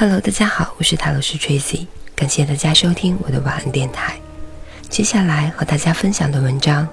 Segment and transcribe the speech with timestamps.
[0.00, 4.16] Hello，大家好，我是塔罗斯 Tracy，感谢大家收听我的晚安电台。
[4.88, 6.86] 接下来和大家分享的文章：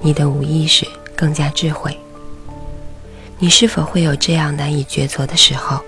[0.00, 1.96] 你的无意识更加智慧。
[3.38, 5.80] 你是否会有这样难以抉择的时候？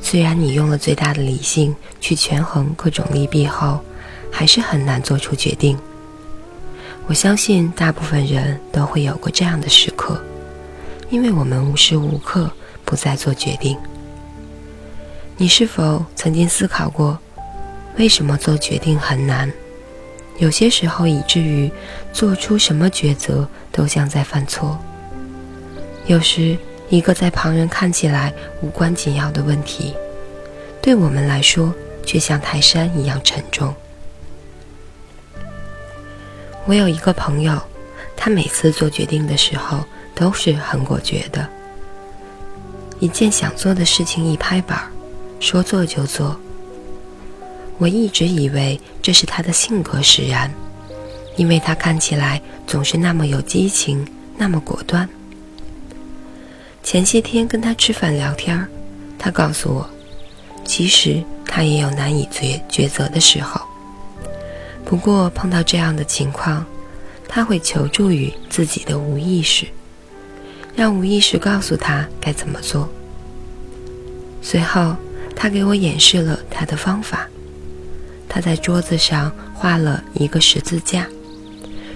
[0.00, 3.80] 虽然你用了最大的理性去权衡各种利弊后，
[4.30, 5.76] 还是很难做出决定。
[7.08, 10.22] 我相信大部分人都会有过这样的时刻，
[11.08, 12.48] 因为我们无时无刻
[12.84, 13.76] 不在做决定。
[15.40, 17.18] 你是否曾经思考过，
[17.96, 19.50] 为什么做决定很难？
[20.36, 21.72] 有些时候以至于
[22.12, 24.78] 做出什么抉择都像在犯错。
[26.04, 26.58] 有时
[26.90, 29.94] 一个在旁人看起来无关紧要的问题，
[30.82, 33.74] 对我们来说却像泰山一样沉重。
[36.66, 37.58] 我有一个朋友，
[38.14, 41.48] 他每次做决定的时候都是很果决的。
[42.98, 44.90] 一件想做的事情一拍板儿，
[45.40, 46.38] 说做就做。
[47.78, 50.52] 我一直以为这是他的性格使然，
[51.36, 55.08] 因为他看起来总是那么有激情，那么果断。
[56.82, 58.68] 前些天跟他吃饭聊天，
[59.18, 59.90] 他告诉我，
[60.64, 63.60] 其实他也有难以抉抉择的时候。
[64.84, 66.64] 不过碰到这样的情况，
[67.28, 69.66] 他会求助于自己的无意识，
[70.74, 72.88] 让无意识告诉他该怎么做。
[74.42, 74.96] 随后，
[75.42, 77.26] 他给我演示了他的方法。
[78.28, 81.06] 他在桌子上画了一个十字架，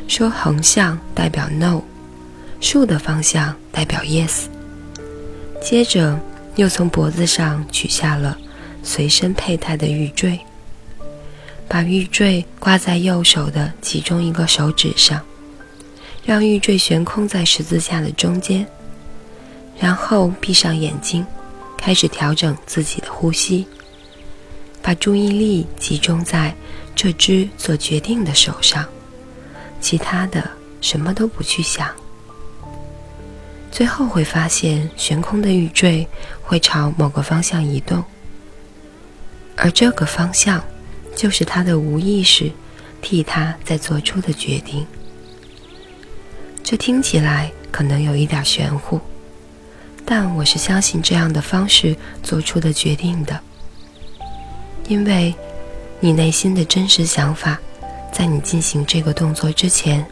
[0.08, 1.82] 说横向代表 no，
[2.58, 4.46] 竖的方向代表 yes。
[5.60, 6.18] 接着，
[6.56, 8.38] 又从脖子上取下了
[8.82, 10.40] 随身佩戴的玉坠。
[11.68, 15.20] 把玉坠挂在右手的其中一个手指上，
[16.24, 18.66] 让玉坠悬空在十字架的中间，
[19.78, 21.26] 然后闭上眼睛，
[21.84, 23.66] 开始调整自己的呼吸，
[24.80, 26.54] 把注意力集中在
[26.94, 28.88] 这只做决定的手上，
[29.82, 30.50] 其他的
[30.80, 31.94] 什么都不去想。
[33.70, 36.08] 最后会发现，悬空的玉坠
[36.40, 38.02] 会朝某个方向移动，
[39.54, 40.64] 而这个方向。
[41.14, 42.50] 就是他的无意识
[43.00, 44.84] 替他在做出的决定。
[46.64, 48.98] 这听起来可能有一点玄乎，
[50.04, 53.40] 但我是相信这样的方式做出的决定的，
[54.88, 55.34] 因为
[56.00, 57.58] 你内心的真实想法，
[58.12, 60.04] 在你进行这个动作之前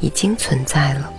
[0.00, 1.12] 已经存在了。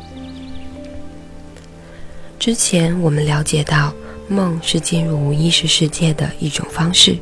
[2.38, 3.94] 之前我们了解到，
[4.28, 7.18] 梦是进入无意识世界的一种方式，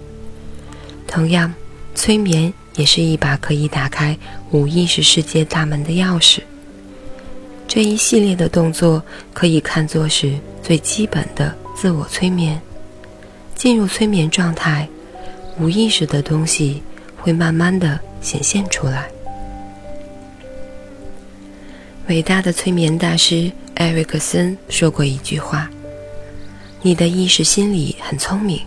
[1.07, 1.53] 同样。
[1.95, 4.17] 催眠也是一把可以打开
[4.51, 6.39] 无意识世界大门的钥匙。
[7.69, 12.59] 这一系列的动作可以看作是最基本的自我催眠。
[13.53, 14.89] 进入催眠状态，
[15.59, 16.81] 无意识的东西
[17.15, 19.07] 会慢慢的显现出来。
[22.07, 25.69] 伟大的催眠大师艾瑞克森说过一句话
[26.81, 28.59] ：“你的意识心理很聪明，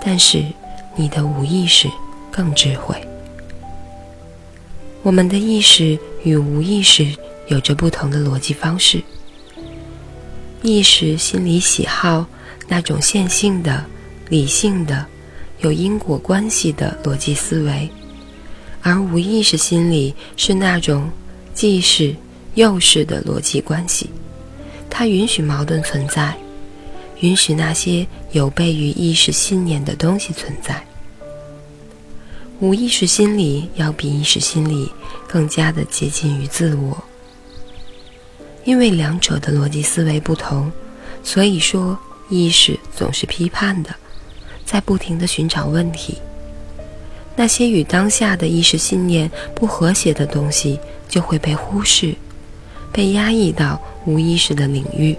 [0.00, 0.44] 但是
[0.94, 1.90] 你的无意识。”
[2.34, 2.96] 更智慧。
[5.02, 7.14] 我们的意识与无意识
[7.52, 9.02] 有着不同的逻辑方式。
[10.62, 12.26] 意识心理喜好
[12.66, 13.84] 那种线性的、
[14.30, 15.04] 理性的、
[15.60, 17.90] 有因果关系的逻辑思维，
[18.80, 21.10] 而无意识心理是那种
[21.52, 22.16] 既是
[22.54, 24.08] 又是的逻辑关系。
[24.88, 26.34] 它允许矛盾存在，
[27.20, 30.82] 允许那些有悖于意识信念的东西存在。
[32.60, 34.90] 无意识心理要比意识心理
[35.28, 37.02] 更加的接近于自我，
[38.64, 40.70] 因为两者的逻辑思维不同，
[41.22, 43.94] 所以说意识总是批判的，
[44.64, 46.18] 在不停的寻找问题。
[47.34, 50.78] 那些与当下的意识信念不和谐的东西
[51.08, 52.14] 就会被忽视，
[52.92, 55.16] 被压抑到无意识的领域。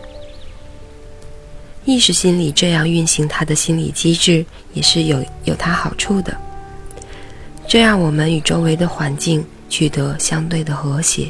[1.85, 6.33] 意识心理这样运行它的心理机制也是有有它好处的。
[7.68, 11.27] 这让我们与周围的环境取得相对的和谐。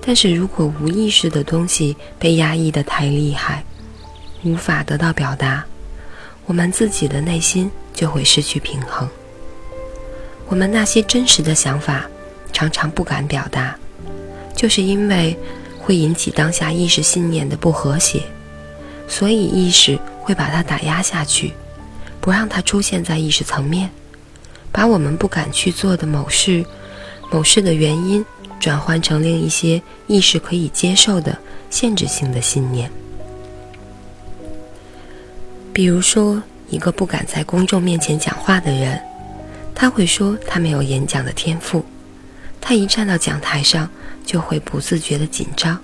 [0.00, 3.64] 但是如果无意识的东西被压抑的太厉害，
[4.42, 5.64] 无法得到表达，
[6.46, 9.08] 我们自己的内心就会失去平衡。
[10.48, 12.08] 我们那些真实的想法
[12.52, 13.76] 常常不敢表达，
[14.56, 15.36] 就是因为
[15.78, 18.22] 会引起当下意识信念的不和谐，
[19.06, 21.52] 所以意识会把它打压下去，
[22.20, 23.90] 不让它出现在意识层面。
[24.72, 26.64] 把我们不敢去做的某事、
[27.30, 28.24] 某事的原因，
[28.60, 31.36] 转换成另一些意识可以接受的
[31.70, 32.88] 限制性的信念。
[35.72, 39.00] 比如说，一个不敢在公众面前讲话的人，
[39.74, 41.84] 他会说他没有演讲的天赋，
[42.60, 43.88] 他一站到讲台上
[44.26, 45.78] 就会不自觉的紧张，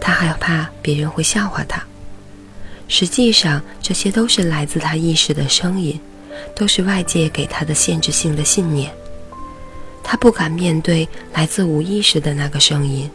[0.00, 1.84] 他害怕别人会笑话他。
[2.88, 6.00] 实际上，这些都是来自他意识的声音，
[6.56, 8.90] 都是外界给他的限制性的信念。
[10.10, 13.08] 他不敢面对来自无意识的那个声音，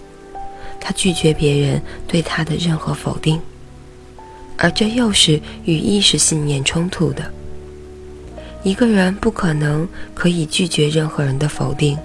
[0.79, 3.37] 他拒绝别人对他的任何否定。
[4.55, 7.29] 而这又是与意识信念冲突的。
[8.63, 11.97] 一个人不可能可以拒绝任何人的否定，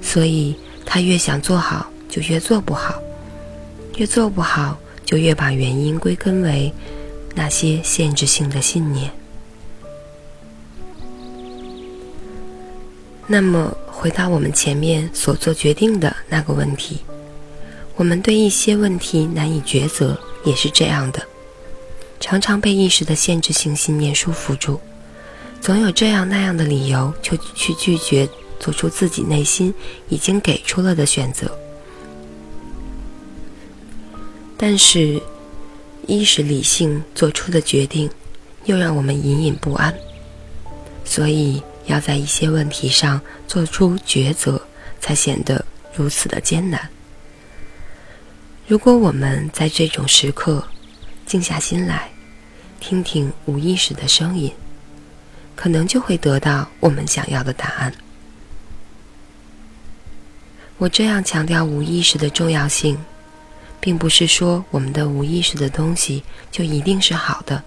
[0.00, 0.54] 所以
[0.86, 2.94] 他越想做好，就越做不好；
[3.96, 6.72] 越做不好，就越把原因归根为
[7.34, 9.10] 那些限制性的信念。
[13.26, 16.98] 那么，回到我们前面所做决定的那个问题，
[17.96, 21.22] 我们对一些问题难以抉择，也是这样的。
[22.20, 24.78] 常常被意识的限制性信念束缚住，
[25.60, 28.28] 总有这样那样的理由，就去拒绝
[28.60, 29.72] 做出自己内心
[30.08, 31.50] 已经给出了的选择。
[34.56, 35.20] 但是，
[36.06, 38.08] 意识理性做出的决定，
[38.66, 39.94] 又让我们隐隐不安。
[41.04, 44.60] 所以，要在一些问题上做出抉择，
[45.00, 45.64] 才显得
[45.94, 46.88] 如此的艰难。
[48.66, 50.66] 如果我们在这种时刻
[51.26, 52.10] 静下心来，
[52.80, 54.52] 听听无意识的声音，
[55.54, 57.92] 可能就会得到我们想要的答案。
[60.78, 62.98] 我这样强调无意识的重要性，
[63.80, 67.62] 并不是说我们的无意识的东西就一定是好的，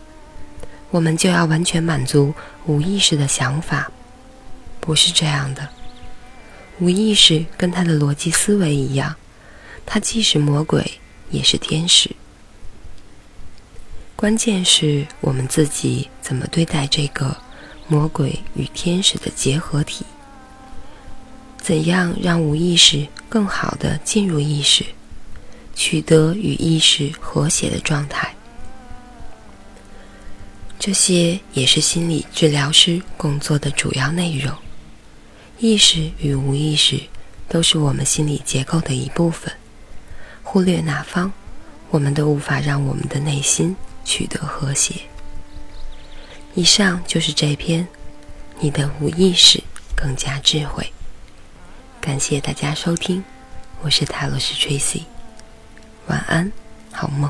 [0.90, 2.34] 我们就要完全满足
[2.66, 3.90] 无意识的想法，
[4.88, 5.68] 不是这样的。
[6.80, 9.14] 无意识跟他的逻辑思维一样，
[9.86, 10.90] 他既是魔鬼，
[11.30, 12.10] 也是天使。
[14.16, 17.36] 关键是我们自己怎么对待这个
[17.90, 20.06] 魔鬼与天使的结合体？
[21.62, 24.86] 怎样让无意识更好的进入意识，
[25.76, 28.34] 取得与意识和谐的状态？
[30.80, 34.56] 这些也是心理治疗师工作的主要内容。
[35.60, 37.02] 意识与无意识
[37.50, 39.52] 都是我们心理结构的一部分，
[40.44, 41.32] 忽略哪方，
[41.90, 43.76] 我们都无法让我们的内心。
[44.08, 44.96] 取得和谐。
[46.56, 47.84] 以上就是这篇
[48.62, 49.62] 《你的无意识
[49.98, 50.82] 更加智慧》。
[52.00, 53.22] 感谢大家收听，
[53.82, 55.02] 我是塔罗斯 Tracy，
[56.08, 56.50] 晚安，
[56.94, 57.30] 好梦。